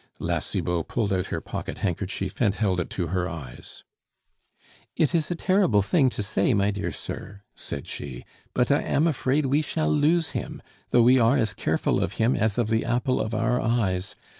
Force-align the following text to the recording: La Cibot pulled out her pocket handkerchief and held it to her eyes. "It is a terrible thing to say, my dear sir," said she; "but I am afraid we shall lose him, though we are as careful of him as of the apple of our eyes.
La 0.17 0.39
Cibot 0.39 0.87
pulled 0.87 1.13
out 1.13 1.27
her 1.27 1.39
pocket 1.39 1.77
handkerchief 1.85 2.41
and 2.41 2.55
held 2.55 2.79
it 2.79 2.89
to 2.89 3.09
her 3.09 3.29
eyes. 3.29 3.83
"It 4.95 5.13
is 5.13 5.29
a 5.29 5.35
terrible 5.35 5.83
thing 5.83 6.09
to 6.09 6.23
say, 6.23 6.55
my 6.55 6.71
dear 6.71 6.91
sir," 6.91 7.43
said 7.53 7.85
she; 7.85 8.25
"but 8.55 8.71
I 8.71 8.81
am 8.81 9.05
afraid 9.05 9.45
we 9.45 9.61
shall 9.61 9.89
lose 9.93 10.29
him, 10.29 10.59
though 10.89 11.03
we 11.03 11.19
are 11.19 11.37
as 11.37 11.53
careful 11.53 12.01
of 12.03 12.13
him 12.13 12.35
as 12.35 12.57
of 12.57 12.69
the 12.69 12.83
apple 12.83 13.21
of 13.21 13.35
our 13.35 13.61
eyes. 13.61 14.15